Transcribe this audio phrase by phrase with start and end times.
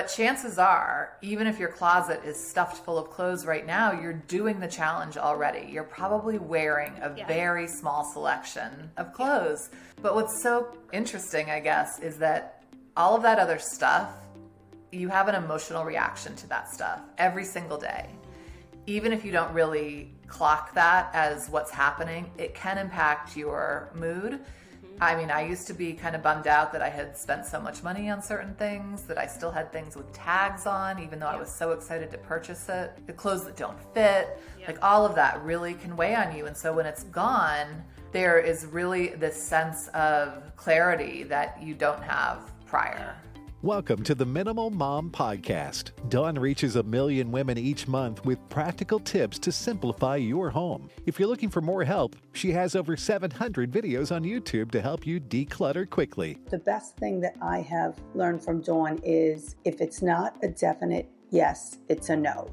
[0.00, 4.14] But chances are, even if your closet is stuffed full of clothes right now, you're
[4.14, 5.70] doing the challenge already.
[5.70, 7.26] You're probably wearing a Yeah.
[7.26, 9.68] very small selection of clothes.
[10.00, 12.62] But what's so interesting, I guess, is that
[12.96, 14.08] all of that other stuff,
[14.90, 18.08] you have an emotional reaction to that stuff every single day.
[18.86, 24.40] Even if you don't really clock that as what's happening, it can impact your mood.
[25.02, 27.58] I mean, I used to be kind of bummed out that I had spent so
[27.58, 31.26] much money on certain things, that I still had things with tags on, even though
[31.26, 32.92] I was so excited to purchase it.
[33.06, 36.44] The clothes that don't fit, like all of that really can weigh on you.
[36.44, 42.02] And so when it's gone, there is really this sense of clarity that you don't
[42.02, 43.16] have prior.
[43.62, 45.90] Welcome to the Minimal Mom Podcast.
[46.08, 50.88] Dawn reaches a million women each month with practical tips to simplify your home.
[51.04, 55.06] If you're looking for more help, she has over 700 videos on YouTube to help
[55.06, 56.38] you declutter quickly.
[56.48, 61.10] The best thing that I have learned from Dawn is if it's not a definite
[61.28, 62.48] yes, it's a no.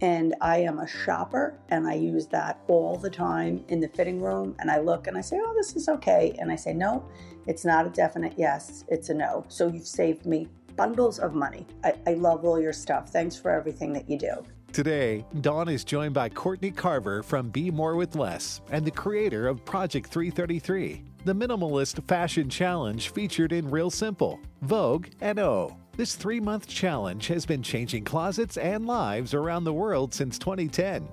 [0.00, 4.20] And I am a shopper and I use that all the time in the fitting
[4.20, 4.54] room.
[4.58, 6.36] And I look and I say, oh, this is okay.
[6.38, 7.04] And I say, no,
[7.46, 9.44] it's not a definite yes, it's a no.
[9.48, 11.66] So you've saved me bundles of money.
[11.84, 13.08] I, I love all your stuff.
[13.08, 14.44] Thanks for everything that you do.
[14.72, 19.48] Today, Dawn is joined by Courtney Carver from Be More with Less and the creator
[19.48, 25.74] of Project 333, the minimalist fashion challenge featured in Real Simple, Vogue, and O.
[25.96, 31.08] This three month challenge has been changing closets and lives around the world since 2010.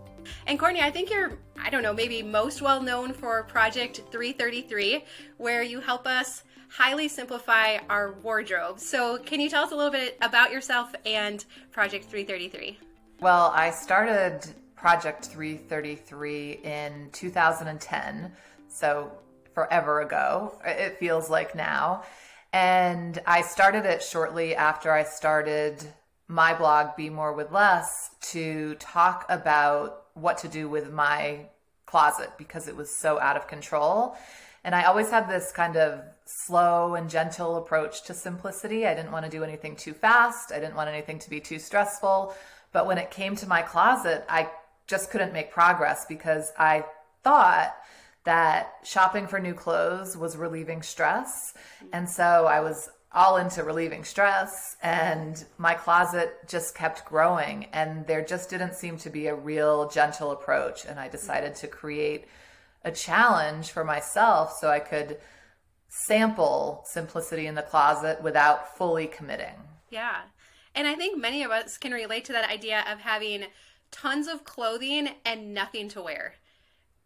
[0.45, 5.05] And Courtney, I think you're, I don't know, maybe most well known for Project 333,
[5.37, 8.77] where you help us highly simplify our wardrobe.
[8.77, 12.77] So, can you tell us a little bit about yourself and Project 333?
[13.21, 14.41] Well, I started
[14.75, 18.33] Project 333 in 2010,
[18.67, 19.13] so
[19.53, 20.59] forever ago.
[20.65, 22.03] It feels like now.
[22.53, 25.83] And I started it shortly after I started
[26.27, 31.47] my blog, Be More with Less, to talk about what to do with my
[31.87, 34.15] closet because it was so out of control.
[34.63, 38.85] And I always had this kind of slow and gentle approach to simplicity.
[38.85, 41.57] I didn't want to do anything too fast, I didn't want anything to be too
[41.57, 42.35] stressful.
[42.71, 44.49] But when it came to my closet, I
[44.85, 46.85] just couldn't make progress because I
[47.23, 47.75] thought
[48.25, 51.53] that shopping for new clothes was relieving stress.
[51.55, 51.87] Mm-hmm.
[51.93, 57.65] And so I was all into relieving stress, and my closet just kept growing.
[57.71, 60.85] And there just didn't seem to be a real gentle approach.
[60.85, 62.25] And I decided to create
[62.83, 65.17] a challenge for myself so I could
[65.89, 69.55] sample simplicity in the closet without fully committing.
[69.91, 70.21] Yeah.
[70.73, 73.45] And I think many of us can relate to that idea of having
[73.91, 76.33] tons of clothing and nothing to wear.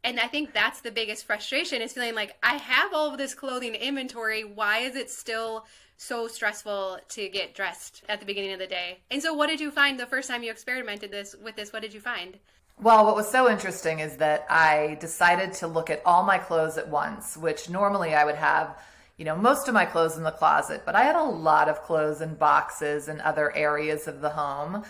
[0.07, 3.35] And I think that's the biggest frustration is feeling like I have all of this
[3.35, 4.45] clothing inventory.
[4.45, 5.66] Why is it still
[5.97, 9.00] so stressful to get dressed at the beginning of the day?
[9.12, 11.73] And so what did you find the first time you experimented this with this?
[11.73, 12.38] What did you find?
[12.81, 16.78] Well, what was so interesting is that I decided to look at all my clothes
[16.78, 18.78] at once, which normally I would have,
[19.18, 21.84] you know, most of my clothes in the closet, but I had a lot of
[21.84, 24.85] clothes in boxes and other areas of the home.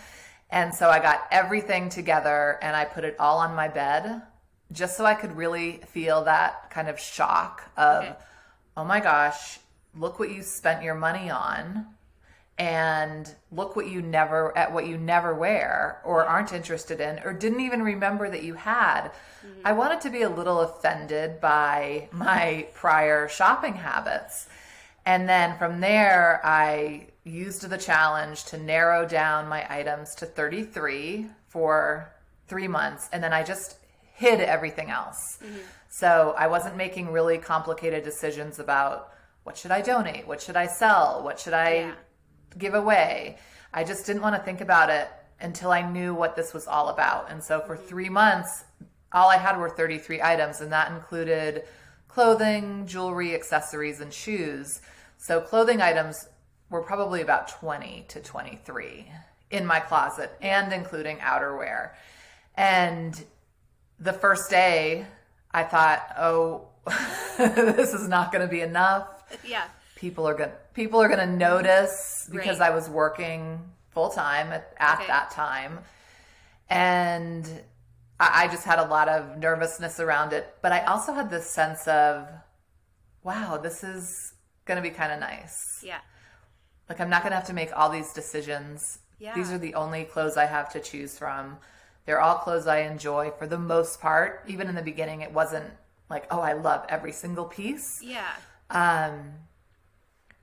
[0.51, 4.21] And so I got everything together and I put it all on my bed
[4.71, 8.15] just so I could really feel that kind of shock of, Okay.
[8.75, 9.59] oh my gosh,
[9.95, 11.87] look what you spent your money on
[12.57, 17.31] and look what you never at what you never wear or aren't interested in or
[17.31, 19.09] didn't even remember that you had.
[19.09, 19.61] Mm-hmm.
[19.65, 24.47] I wanted to be a little offended by my prior shopping habits.
[25.05, 31.27] And then from there I used the challenge to narrow down my items to 33
[31.47, 32.11] for
[32.47, 33.77] 3 months and then I just
[34.17, 35.37] hid everything else.
[35.43, 35.57] Mm-hmm.
[35.89, 39.13] So I wasn't making really complicated decisions about
[39.43, 40.27] what should I donate?
[40.27, 41.23] What should I sell?
[41.23, 41.93] What should I Yeah.
[42.57, 43.37] give away.
[43.73, 45.07] I just didn't want to think about it
[45.39, 47.29] until I knew what this was all about.
[47.29, 47.87] And so for mm-hmm.
[47.87, 48.65] three months,
[49.13, 51.63] all I had were 33 items, and that included
[52.07, 54.81] clothing, jewelry, accessories, and shoes.
[55.17, 56.27] So clothing items
[56.71, 59.11] were probably about 20 to 23
[59.51, 61.91] in my closet, and including outerwear.
[62.55, 63.23] And
[63.99, 65.05] the first day,
[65.51, 66.67] I thought, oh,
[67.37, 69.07] this is not going to be enough
[69.43, 69.65] Yeah.
[69.95, 72.71] people are gonna people are gonna notice because Right.
[72.71, 73.59] I was working
[73.89, 75.07] full time at, at Okay.
[75.07, 75.79] that time,
[76.69, 77.45] and
[78.19, 80.55] I, I just had a lot of nervousness around it.
[80.61, 82.27] But I also had this sense of,
[83.23, 84.33] wow, this is
[84.65, 85.81] gonna be kind of nice.
[85.83, 85.99] Yeah.
[86.89, 88.99] Like I'm not gonna have to make all these decisions.
[89.19, 89.33] Yeah.
[89.33, 91.57] These are the only clothes I have to choose from.
[92.07, 94.43] They're all clothes I enjoy for the most part.
[94.47, 95.65] Even in the beginning, it wasn't
[96.09, 98.01] like, oh, I love every single piece.
[98.01, 98.31] Yeah.
[98.71, 99.33] Um,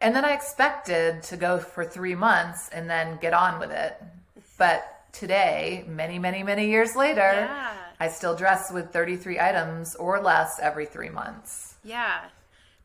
[0.01, 4.01] And then I expected to go for three months and then get on with it.
[4.59, 7.73] But today, many, many, many years later, Yeah.
[7.99, 11.77] I still dress with 33 items or less every three months.
[11.83, 12.25] Yeah.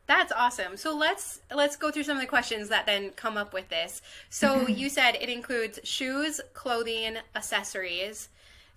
[0.06, 0.76] That's awesome.
[0.78, 4.00] So let's let's go through some of the questions that then come up with this.
[4.30, 8.28] So you said it includes shoes, clothing, accessories.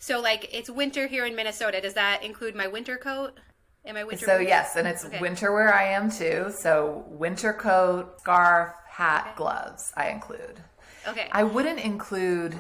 [0.04, 1.80] So like it's winter here in Minnesota.
[1.80, 3.40] Does that include my winter coat?
[3.86, 5.22] And my winter So yes, and it's Okay.
[5.22, 6.52] winter where I am too.
[6.54, 10.60] So winter coat, scarf, hat, gloves I include.
[11.08, 11.30] Okay.
[11.32, 12.54] I wouldn't include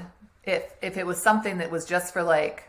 [0.45, 2.63] if if it was something that was just for like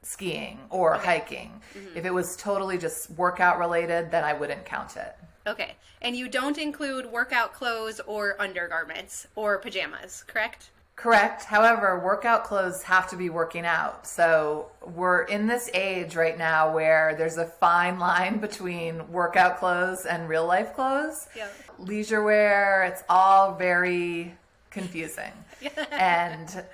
[0.00, 1.60] skiing or hiking.
[1.74, 1.98] Mm-hmm.
[1.98, 5.14] If it was totally just workout related, then I wouldn't count it.
[5.46, 5.74] okay.
[6.00, 10.70] And you don't include workout clothes or undergarments or pajamas, correct?
[10.96, 11.44] Correct.
[11.44, 14.06] However, workout clothes have to be working out.
[14.06, 20.06] So we're in this age right now where there's a fine line between workout clothes
[20.06, 21.28] and real life clothes.
[21.36, 21.48] Yeah.
[21.78, 24.34] Leisure wear, it's all very
[24.70, 25.32] confusing.
[25.92, 26.64] and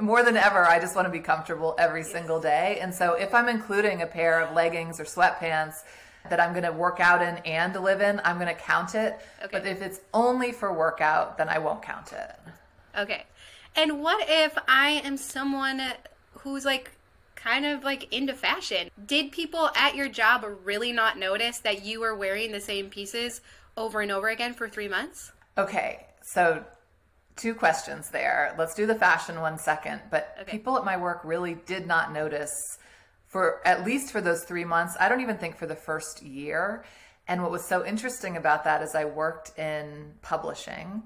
[0.00, 2.78] more than ever, I just want to be comfortable every single day.
[2.80, 5.82] And so if I'm including a pair of leggings or sweatpants
[6.30, 9.18] that I'm going to work out in and live in, I'm going to count it.
[9.44, 9.48] Okay.
[9.52, 12.36] But if it's only for workout, then I won't count it.
[12.98, 13.24] Okay.
[13.76, 15.82] And what if I am someone
[16.38, 16.92] who's like
[17.34, 18.90] kind of like into fashion?
[19.06, 23.42] Did people at your job really not notice that you were wearing the same pieces
[23.76, 25.30] over and over again for three months?
[25.58, 26.64] Okay, so
[27.36, 28.54] two questions there.
[28.58, 30.00] Let's do the fashion one second.
[30.10, 30.52] But Okay.
[30.52, 32.78] people at my work really did not notice
[33.28, 34.96] for at least for those three months.
[34.98, 36.84] I don't even think for the first year.
[37.28, 41.02] And what was so interesting about that is I worked in publishing.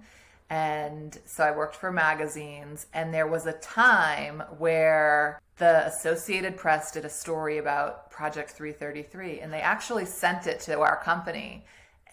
[0.51, 6.91] And so I worked for magazines, and there was a time where the Associated Press
[6.91, 11.65] did a story about Project 333, and they actually sent it to our company,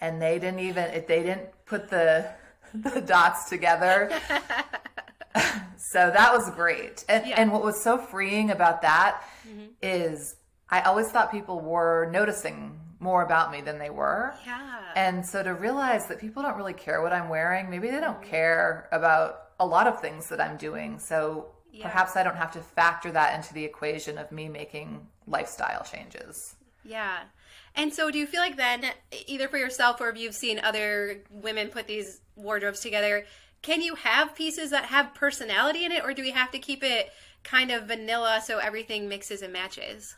[0.02, 2.30] and they didn't even if they didn't put the
[2.76, 4.12] the dots together.
[5.78, 7.42] so that was great, and Yeah.
[7.42, 9.66] and what was so freeing about that mm-hmm.
[9.82, 10.36] is
[10.70, 14.34] I always thought people were noticing more about me than they were.
[14.46, 14.82] Yeah.
[14.96, 18.22] And so to realize that people don't really care what I'm wearing, maybe they don't
[18.22, 21.00] care about a lot of things that I'm doing.
[21.00, 21.48] So
[21.82, 26.56] perhaps I don't have to factor that into the equation of me making lifestyle changes.
[26.84, 27.20] Yeah.
[27.76, 28.86] And so do you feel like then,
[29.28, 33.26] either for yourself or if you've seen other women put these wardrobes together,
[33.62, 36.84] can you have pieces that have personality in it or do we have to keep
[36.84, 37.12] it
[37.44, 40.16] kind of vanilla so everything mixes and matches?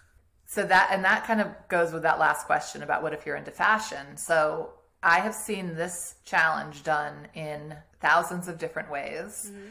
[0.50, 3.36] So that and that kind of goes with that last question about what if you're
[3.36, 4.18] into fashion.
[4.18, 4.72] So
[5.04, 9.52] I have seen this challenge done in thousands of different ways.
[9.52, 9.68] Mm-hmm.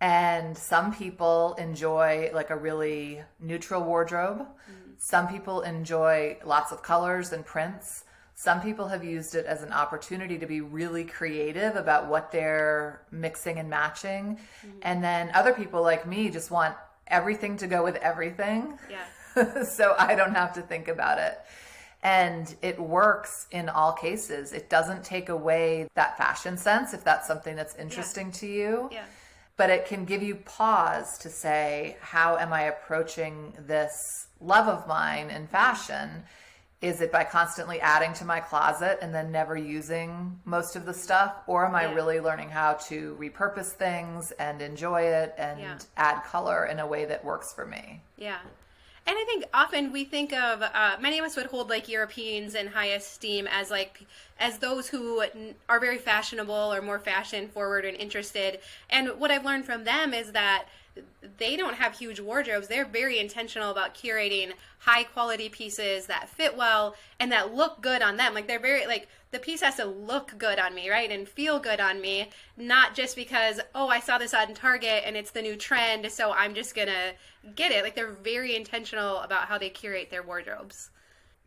[0.00, 4.38] And some people enjoy like a really neutral wardrobe.
[4.42, 4.92] Mm-hmm.
[4.96, 8.04] Some people enjoy lots of colors and prints.
[8.36, 13.02] Some people have used it as an opportunity to be really creative about what they're
[13.10, 14.38] mixing and matching.
[14.64, 14.78] Mm-hmm.
[14.82, 16.76] And then other people like me just want
[17.08, 19.02] everything to go with everything Yeah.
[19.64, 21.38] so I don't have to think about it.
[22.02, 24.52] And it works in all cases.
[24.52, 28.88] It doesn't take away that fashion sense if that's something that's interesting to you.
[28.90, 29.04] Yeah.
[29.56, 34.88] But it can give you pause to say, how am I approaching this love of
[34.88, 36.24] mine in fashion?
[36.80, 40.94] Is it by constantly adding to my closet and then never using most of the
[40.94, 41.32] stuff?
[41.46, 41.94] Or am I Yeah.
[41.94, 45.78] really learning how to repurpose things and enjoy it and Yeah.
[45.96, 48.02] add color in a way that works for me?
[48.16, 48.38] Yeah.
[49.04, 52.54] And I think often we think of uh, many of us would hold like Europeans
[52.54, 54.06] in high esteem as like
[54.38, 55.24] as those who
[55.68, 58.60] are very fashionable or more fashion forward and interested.
[58.90, 60.66] And what I've learned from them is that
[61.38, 62.68] they don't have huge wardrobes.
[62.68, 68.02] They're very intentional about curating high quality pieces that fit well and that look good
[68.02, 68.34] on them.
[68.34, 71.10] Like they're very like the piece has to look good on me, right?
[71.10, 75.16] And feel good on me, not just because oh, I saw this on Target and
[75.16, 77.14] it's the new trend, so I'm just going to
[77.54, 77.82] get it.
[77.82, 80.90] Like they're very intentional about how they curate their wardrobes.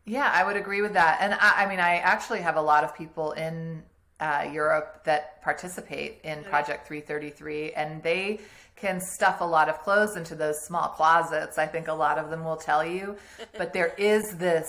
[0.04, 1.18] Yeah, I would agree with that.
[1.20, 3.82] And I, I mean, I actually have a lot of people in
[4.20, 8.40] uh, Europe that participate in Project 333, and they
[8.76, 11.58] can stuff a lot of clothes into those small closets.
[11.58, 13.16] I think a lot of them will tell you.
[13.58, 14.68] But there is this.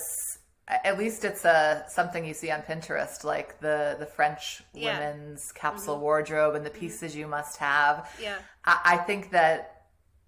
[0.69, 4.99] At least it's a something you see on Pinterest, like the the French Yeah.
[4.99, 8.09] women's capsule wardrobe and the pieces you must have.
[8.21, 8.35] Yeah.
[8.65, 9.83] I, I think that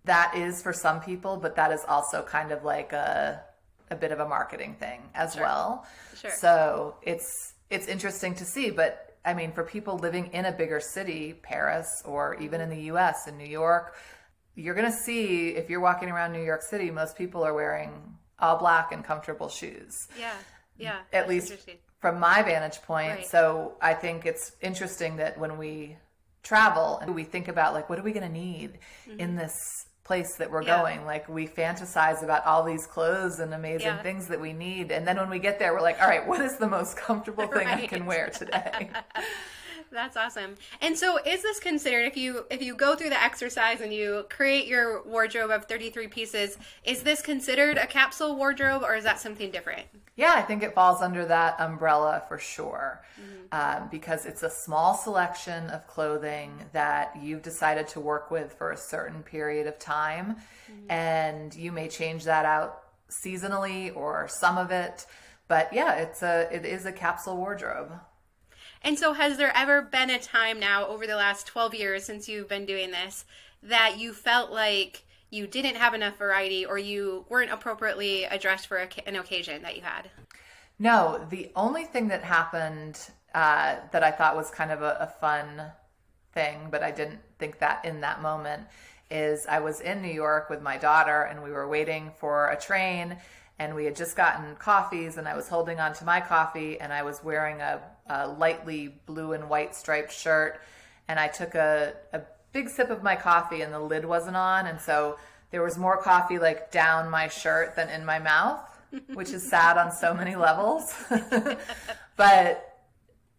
[0.05, 3.43] that is for some people, but that is also kind of like a
[3.91, 5.85] a bit of a marketing thing as well.
[6.15, 6.31] Sure.
[6.31, 10.79] So it's it's interesting to see, but I mean, for people living in a bigger
[10.79, 13.27] city, Paris, or even in the U.S.
[13.27, 13.95] in New York,
[14.55, 17.91] you're going to see if you're walking around New York City, most people are wearing
[18.39, 20.07] all black and comfortable shoes.
[20.17, 20.33] Yeah.
[20.77, 20.99] Yeah.
[21.11, 21.53] At least
[21.99, 23.09] from my vantage point.
[23.09, 23.27] Right.
[23.27, 25.97] So I think it's interesting that when we
[26.43, 29.19] travel and we think about like what are we going to need mm-hmm.
[29.19, 30.63] in this place that we're.
[30.63, 30.81] Yeah.
[30.81, 34.01] going like we fantasize about all these clothes and amazing Yeah.
[34.01, 36.41] things that we need and then when we get there we're like all right what
[36.41, 38.89] is the most comfortable thing i can wear today
[39.91, 40.55] That's awesome.
[40.81, 44.25] And so is this considered if you if you go through the exercise and you
[44.29, 49.19] create your wardrobe of 33 pieces, is this considered a capsule wardrobe or is that
[49.19, 49.87] something different?
[50.15, 53.03] Yeah, I think it falls under that umbrella for sure.
[53.51, 58.71] Um, because it's a small selection of clothing that you've decided to work with for
[58.71, 60.35] a certain period of time.
[60.87, 65.07] And you may change that out seasonally or some of it.
[65.47, 67.91] But yeah, it's a it is a capsule wardrobe.
[68.81, 72.29] And so has there ever been a time now over the last 12 years since
[72.29, 73.25] you've been doing this
[73.61, 78.77] that you felt like you didn't have enough variety or you weren't appropriately addressed for
[79.05, 80.09] an occasion that you had?
[80.79, 82.99] No, the only thing that happened
[83.35, 85.61] uh, that I thought was kind of a, a fun
[86.33, 88.63] thing, but I didn't think that in that moment,
[89.11, 92.59] is I was in New York with my daughter and we were waiting for a
[92.59, 93.17] train
[93.59, 96.91] and we had just gotten coffees and I was holding on to my coffee and
[96.91, 100.61] I was wearing a, a lightly blue and white striped shirt.
[101.07, 102.21] And I took a, a
[102.53, 104.67] big sip of my coffee and the lid wasn't on.
[104.67, 105.17] And so
[105.51, 108.65] there was more coffee like down my shirt than in my mouth
[109.13, 110.95] which is sad on so many levels.
[112.19, 112.77] But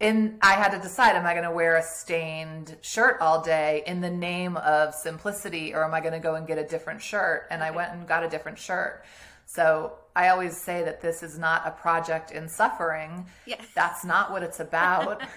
[0.01, 3.83] in I had to decide am I going to wear a stained shirt all day
[3.87, 7.03] in the name of simplicity or am I going to go and get a different
[7.03, 7.47] shirt?
[7.51, 9.05] And I went and got a different shirt.
[9.45, 13.27] So I always say that this is not a project in suffering.
[13.47, 13.65] Yes.
[13.75, 15.23] that's not what it's about.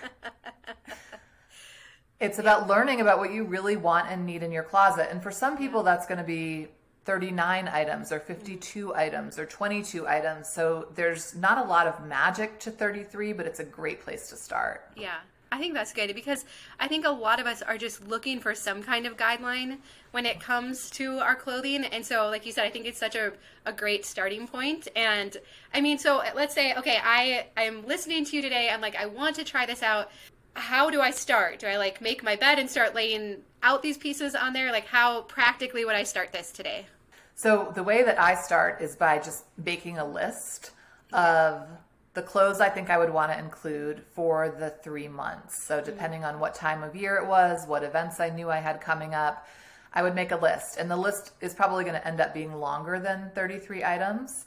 [2.24, 5.10] It's about learning about what you really want and need in your closet.
[5.12, 6.70] And for some people that's going to be
[7.04, 8.98] 39 items or 52 mm-hmm.
[8.98, 10.48] items or 22 items.
[10.48, 14.38] So there's not a lot of magic to 33 but it's a great place to
[14.38, 14.90] start.
[14.96, 15.18] Yeah,
[15.54, 16.46] I think that's good because
[16.80, 19.78] I think a lot of us are just looking for some kind of guideline
[20.10, 21.86] when it comes to our clothing.
[21.86, 23.34] And so, like you said, I think it's such a,
[23.68, 24.88] a great starting point.
[24.96, 25.38] And
[25.72, 28.72] I mean, so let's say, okay, I I'm listening to you today.
[28.72, 30.10] I'm like, I want to try this out.
[30.56, 31.60] How do I start?
[31.60, 34.72] Do I like make my bed and start laying out these pieces on there?
[34.72, 36.88] Like, how practically would I start this today?
[37.36, 40.72] So the way that I start is by just making a list
[41.12, 41.68] of
[42.14, 45.64] the clothes I think I would want to include for the three months.
[45.64, 45.86] So mm-hmm.
[45.86, 49.14] depending on what time of year it was, what events I knew I had coming
[49.14, 49.48] up,
[49.94, 50.78] I would make a list.
[50.78, 54.46] And the list is probably going to end up being longer than 33 items.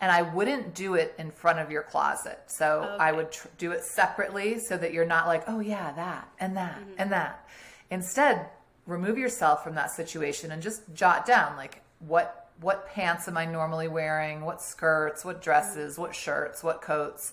[0.00, 2.38] And I wouldn't do it in front of your closet.
[2.48, 6.28] So I would tr- do it separately so that you're not like, oh yeah, that
[6.38, 6.92] and that mm-hmm.
[6.98, 7.48] and that.
[7.90, 8.46] Instead,
[8.86, 13.44] remove yourself from that situation and just jot down like what what pants am I
[13.44, 17.32] normally wearing, what skirts, what dresses, what shirts, what coats,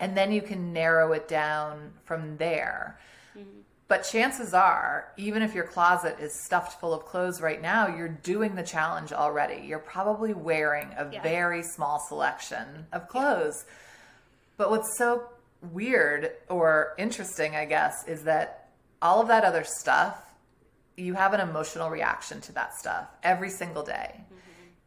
[0.00, 2.98] and then you can narrow it down from there.
[3.36, 3.48] Mm-hmm.
[3.88, 8.08] But chances are, even if your closet is stuffed full of clothes right now, you're
[8.08, 9.66] doing the challenge already.
[9.66, 11.22] You're probably wearing a Yeah.
[11.22, 13.66] very small selection of clothes.
[14.56, 15.28] But what's so
[15.60, 18.70] weird or interesting, I guess, is that
[19.02, 20.30] all of that other stuff,
[20.96, 24.14] you have an emotional reaction to that stuff every single day.
[24.14, 24.34] Mm-hmm.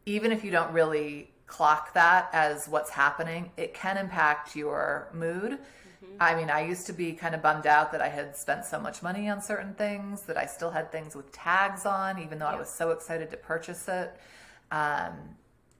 [0.06, 5.58] Even if you don't really clock that as what's happening, it can impact your mood.
[6.18, 8.80] I mean, I used to be kind of bummed out that I had spent so
[8.80, 12.46] much money on certain things, that I still had things with tags on, even though
[12.46, 14.16] I was so excited to purchase it.
[14.70, 15.12] Um,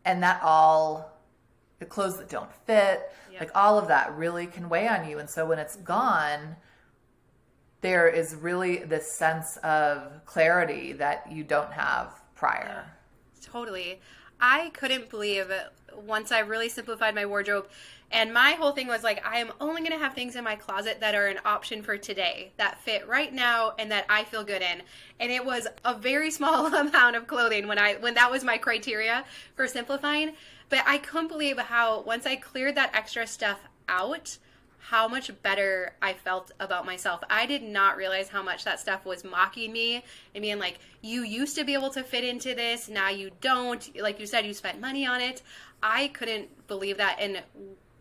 [0.04, 1.16] and that all
[1.78, 5.18] the clothes that don't fit, like all of that really can weigh on you.
[5.18, 6.56] And so when it's gone,
[7.80, 12.84] there is really this sense of clarity that you don't have prior.
[13.50, 14.00] Totally.
[14.40, 15.50] I couldn't believe
[15.94, 17.68] once I really simplified my wardrobe.
[18.10, 20.54] And my whole thing was like, I am only going to have things in my
[20.54, 24.44] closet that are an option for today, that fit right now, and that I feel
[24.44, 24.82] good in.
[25.18, 28.58] And it was a very small amount of clothing when I when that was my
[28.58, 29.24] criteria
[29.54, 30.32] for simplifying.
[30.68, 34.38] But I couldn't believe how once I cleared that extra stuff out,
[34.78, 37.20] how much better I felt about myself.
[37.28, 40.04] I did not realize how much that stuff was mocking me
[40.34, 44.00] and being like, you used to be able to fit into this, now you don't.
[44.00, 45.42] Like you said, you spent money on it.
[45.82, 47.16] I couldn't believe that.
[47.20, 47.42] And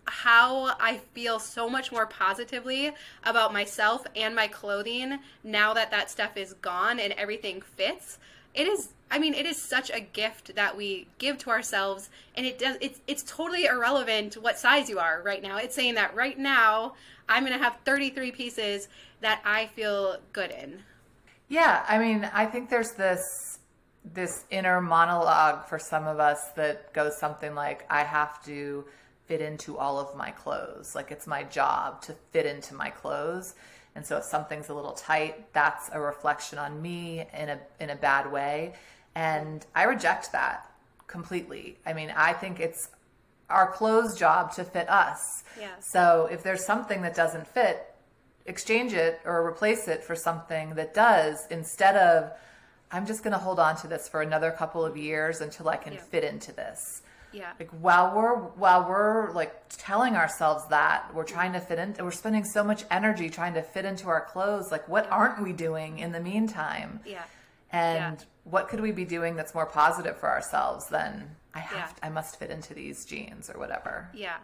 [0.07, 2.91] how I feel so much more positively
[3.23, 8.19] about myself and my clothing now that that stuff is gone and everything fits.
[8.55, 12.45] It is I mean, it is such a gift that we give to ourselves, and
[12.45, 12.77] it does.
[12.81, 15.57] It's it's totally irrelevant what size you are right now.
[15.57, 16.95] It's saying that right now
[17.29, 18.87] I'm gonna have 33 pieces
[19.21, 20.79] that I feel good in.
[21.47, 23.59] Yeah, I mean, I think there's this
[24.03, 28.85] this inner monologue for some of us that goes something like I have to
[29.25, 30.93] fit into all of my clothes.
[30.93, 33.55] Like it's my job to fit into my clothes.
[33.95, 37.89] And so if something's a little tight, that's a reflection on me in a in
[37.89, 38.73] a bad way.
[39.15, 40.69] And I reject that
[41.07, 41.77] completely.
[41.85, 42.89] I mean, I think it's
[43.49, 45.43] our clothes job to fit us.
[45.59, 45.69] Yeah.
[45.79, 47.93] So if there's something that doesn't fit,
[48.45, 52.31] exchange it or replace it for something that does instead of
[52.91, 55.77] I'm just going to hold on to this for another couple of years until I
[55.77, 55.99] can Yeah.
[56.01, 57.01] fit into this.
[57.35, 57.51] Yeah.
[57.59, 62.11] Like while we're while we're like telling ourselves that we're trying to fit in, we're
[62.11, 64.71] spending so much energy trying to fit into our clothes.
[64.71, 67.01] Like what aren't we doing in the meantime?
[67.05, 67.23] Yeah.
[67.71, 68.25] And Yeah.
[68.45, 72.07] what could we be doing that's more positive for ourselves than I have Yeah.
[72.07, 74.09] I must fit into these jeans or whatever.
[74.13, 74.37] Yeah.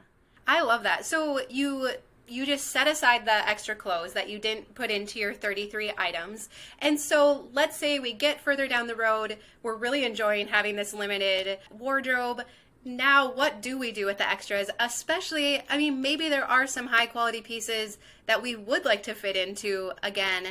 [0.48, 1.05] I love that.
[1.05, 1.91] So you
[2.27, 6.48] you just set aside the extra clothes that you didn't put into your 33 items.
[6.79, 10.93] And so let's say we get further down the road, we're really enjoying having this
[10.93, 12.43] limited wardrobe.
[12.83, 14.71] Now, what do we do with the extras?
[14.79, 19.13] Especially, I mean, maybe there are some high quality pieces that we would like to
[19.13, 20.47] fit into again.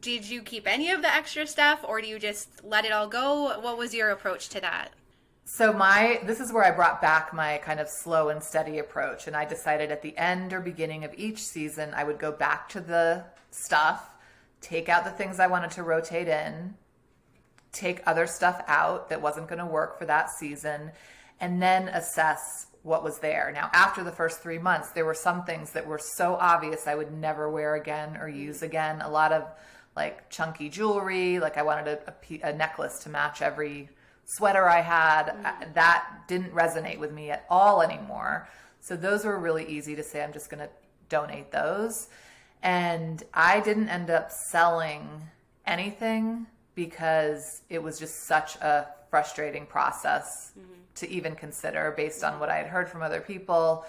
[0.00, 3.08] Did you keep any of the extra stuff or do you just let it all
[3.08, 3.58] go?
[3.60, 4.90] What was your approach to that?
[5.44, 9.26] So my this is where I brought back my kind of slow and steady approach
[9.26, 12.68] and I decided at the end or beginning of each season I would go back
[12.70, 14.14] to the stuff,
[14.60, 16.74] take out the things I wanted to rotate in,
[17.72, 20.92] take other stuff out that wasn't going to work for that season
[21.42, 23.52] and then assess what was there.
[23.54, 26.94] Now, after the first 3 months, there were some things that were so obvious I
[26.94, 29.02] would never wear again or use again.
[29.02, 29.44] A lot of
[29.94, 33.90] like chunky jewelry, like I wanted a, a, a necklace to match every
[34.24, 35.30] sweater I had.
[35.44, 38.48] Uh, That didn't resonate with me at all anymore.
[38.80, 40.70] So those were really easy to say I'm just going to
[41.08, 42.08] donate those.
[42.62, 45.08] And I didn't end up selling
[45.66, 50.72] anything because it was just such a frustrating process mm-hmm.
[50.94, 53.84] to even consider based on what I had heard from other people.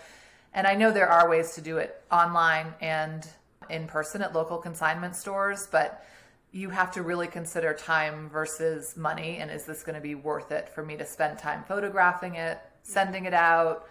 [0.53, 3.25] And I know there are ways to do it online and
[3.69, 6.05] in person at local consignment stores, but
[6.51, 9.37] you have to really consider time versus money.
[9.37, 12.57] And is this going to be worth it for me to spend time photographing it,
[12.57, 12.67] mm-hmm.
[12.91, 13.87] sending it out,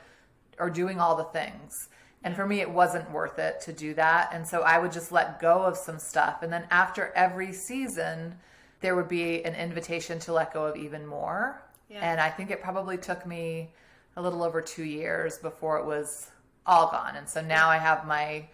[0.59, 1.88] or doing all the things?
[2.24, 4.35] And for me, it wasn't worth it to do that.
[4.35, 6.42] And so I would just let go of some stuff.
[6.42, 8.37] And then after every season,
[8.83, 11.62] there would be an invitation to let go of even more.
[11.88, 12.01] Yeah.
[12.03, 13.71] And I think it probably took me
[14.16, 16.31] a little over two years before it was
[16.66, 17.16] all gone.
[17.16, 18.49] And so now I have my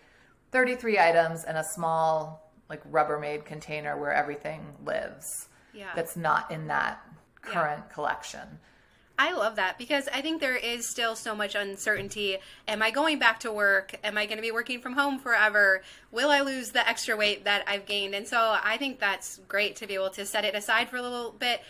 [0.53, 5.91] 33 items and a small, like Rubbermaid container where everything lives Yeah.
[5.95, 7.01] that's not in that
[7.43, 8.61] current collection.
[9.21, 12.39] I love that because I think there is still so much uncertainty.
[12.69, 13.97] Am I going back to work?
[14.05, 15.83] Am I going to be working from home forever?
[16.13, 18.15] Will I lose the extra weight that I've gained?
[18.15, 21.03] And so I think that's great to be able to set it aside for a
[21.03, 21.63] little bit,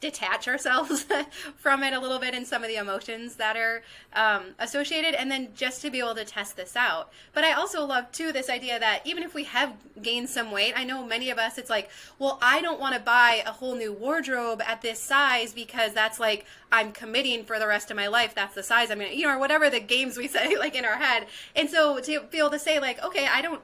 [0.00, 1.06] detach ourselves
[1.56, 5.30] from it a little bit and some of the emotions that are um, associated, and
[5.30, 7.10] then just to be able to test this out.
[7.34, 10.74] But I also love too this idea that even if we have gained some weight,
[10.76, 13.74] I know many of us, it's like, well, I don't want to buy a whole
[13.74, 18.06] new wardrobe at this size because that's like I'm committing for the rest of my
[18.06, 18.34] life.
[18.34, 20.84] That's the size I'm gonna, you know, or whatever the games we say like in
[20.84, 21.26] our head.
[21.56, 23.62] And so to be able to say like, okay, I don't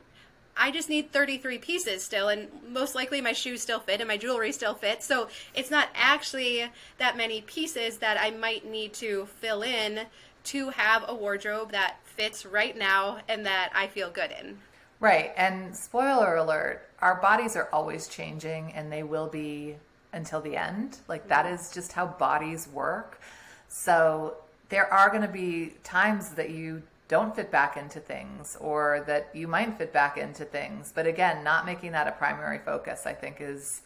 [0.57, 4.17] I just need 33 pieces still, and most likely my shoes still fit and my
[4.17, 5.05] jewelry still fits.
[5.05, 10.03] So it's not actually that many pieces that I might need to fill in
[10.45, 14.59] to have a wardrobe that fits right now and that I feel good in.
[15.01, 15.33] Right.
[15.37, 19.77] And spoiler alert, our bodies are always changing and they will be
[20.13, 20.99] until the end.
[21.09, 23.21] Like that is just how bodies work.
[23.69, 24.37] So
[24.69, 29.29] there are going to be times that you don't fit back into things or that
[29.35, 30.93] you might fit back into things.
[30.95, 33.83] But again, not making that a primary focus, I think, is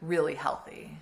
[0.00, 0.96] really healthy.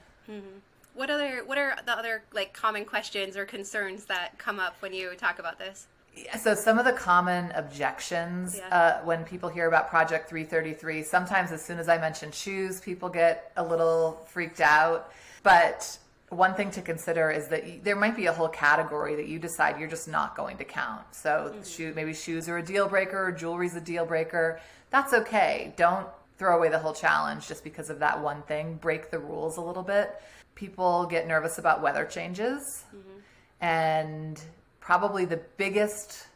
[0.95, 4.93] What other what are the other like common questions or concerns that come up when
[4.93, 5.87] you talk about this?
[6.15, 8.69] Yeah, So some of the common objections Yeah.
[8.69, 13.09] uh, when people hear about Project 333, sometimes as soon as I mention shoes, people
[13.09, 15.13] get a little freaked out.
[15.43, 15.99] But
[16.31, 19.79] one thing to consider is that there might be a whole category that you decide
[19.79, 21.03] you're just not going to count.
[21.11, 21.63] So mm-hmm.
[21.65, 24.61] shoe, maybe shoes are a deal breaker, or jewelry's a deal breaker.
[24.91, 25.75] That's okay.
[25.77, 26.07] Don't
[26.39, 28.77] throw away the whole challenge just because of that one thing.
[28.77, 30.23] Break the rules a little bit.
[30.55, 32.85] People get nervous about weather changes.
[32.95, 33.19] Mm-hmm.
[33.61, 34.41] And
[34.79, 36.29] probably the biggest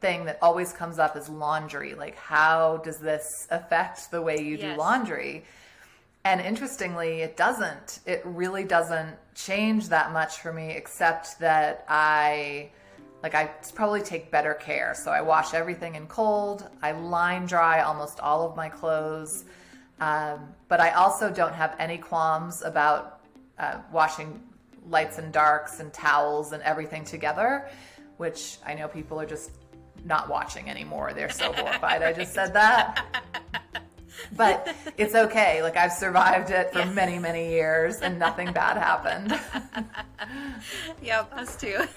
[0.00, 1.94] thing that always comes up is laundry.
[1.94, 4.74] Like, how does this affect the way you Yes.
[4.74, 5.44] do laundry?
[6.24, 8.00] And interestingly, it doesn't.
[8.04, 12.70] It really doesn't change that much for me, except that I.
[13.22, 14.94] Like I probably take better care.
[14.94, 16.68] So I wash everything in cold.
[16.80, 19.44] I line dry almost all of my clothes.
[20.00, 23.20] Um, but I also don't have any qualms about
[23.58, 24.42] uh, washing
[24.88, 27.68] lights and darks and towels and everything together,
[28.16, 29.50] which I know people are just
[30.06, 31.12] not watching anymore.
[31.12, 32.02] They're so horrified.
[32.02, 33.22] I just said that.
[34.36, 35.62] But it's okay.
[35.62, 39.38] Like I've survived it for many, many years and nothing bad happened.
[41.02, 41.78] yep, us too.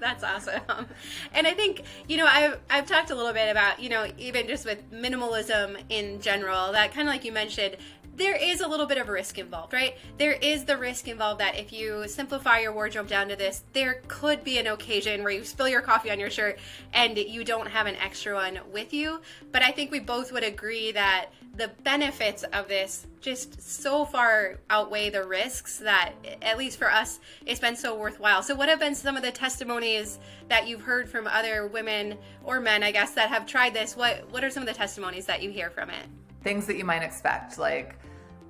[0.00, 0.86] That's awesome.
[1.32, 4.46] And I think, you know, I've, I've talked a little bit about, you know, even
[4.46, 7.76] just with minimalism in general, that kind of like you mentioned,
[8.16, 9.96] there is a little bit of risk involved, right?
[10.16, 14.02] There is the risk involved that if you simplify your wardrobe down to this, there
[14.08, 16.58] could be an occasion where you spill your coffee on your shirt
[16.94, 19.20] and you don't have an extra one with you.
[19.52, 21.26] But I think we both would agree that
[21.56, 27.20] the benefits of this just so far outweigh the risks that, at least for us,
[27.44, 28.42] it's been so worthwhile.
[28.42, 32.60] So, what have been some of the testimonies that you've heard from other women or
[32.60, 33.96] men, I guess, that have tried this?
[33.96, 36.06] What What are some of the testimonies that you hear from it?
[36.46, 37.96] Things that you might expect, like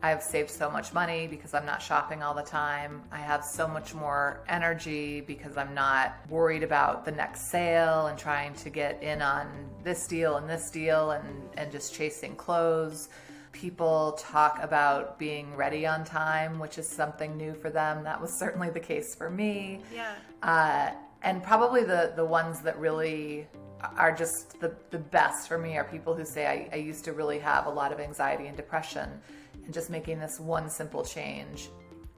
[0.02, 3.02] I've saved so much money because I'm not shopping all the time.
[3.10, 8.18] I have so much more energy because I'm not worried about the next sale and
[8.18, 9.48] trying to get in on
[9.82, 13.08] this deal and this deal and, and just chasing clothes.
[13.52, 18.04] People talk about being ready on time, which is something new for them.
[18.04, 19.80] That was certainly the case for me.
[19.90, 20.12] Yeah.
[20.42, 20.90] Uh,
[21.22, 23.46] and probably the, the ones that really
[23.80, 27.12] are just the, the best for me are people who say, I, I used to
[27.12, 29.08] really have a lot of anxiety and depression
[29.64, 31.68] and just making this one simple change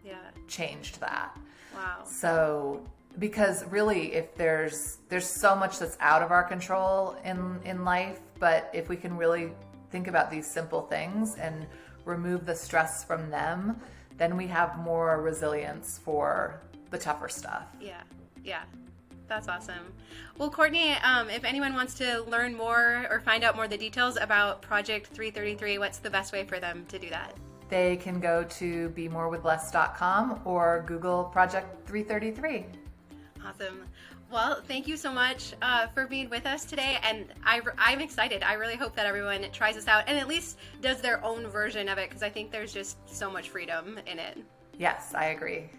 [0.04, 0.16] yeah.
[0.46, 1.36] changed that.
[1.74, 2.04] Wow.
[2.04, 2.82] So
[3.18, 8.20] because really if there's there's so much that's out of our control in in life
[8.38, 9.50] but if we can really
[9.90, 11.66] think about these simple things and
[12.04, 13.80] remove the stress from them
[14.18, 17.66] then we have more resilience for the tougher stuff.
[17.80, 18.02] Yeah.
[18.44, 18.62] Yeah
[19.28, 19.92] that's awesome.
[20.38, 23.78] Well, Courtney, um, if anyone wants to learn more or find out more of the
[23.78, 27.36] details about Project 333, what's the best way for them to do that?
[27.68, 32.64] They can go to bemorewithless.com or Google Project 333.
[33.44, 33.84] Awesome.
[34.30, 36.98] Well, thank you so much uh, for being with us today.
[37.02, 38.42] And I, I'm excited.
[38.42, 41.88] I really hope that everyone tries this out and at least does their own version
[41.88, 44.38] of it because I think there's just so much freedom in it.
[44.78, 45.70] Yes, I agree.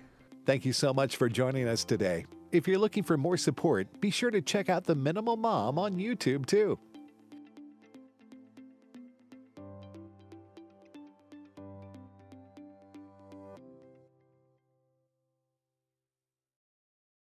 [0.46, 2.26] Thank you so much for joining us today.
[2.52, 5.98] If you're looking for more support, be sure to check out The Minimal Mom on
[5.98, 6.80] YouTube too.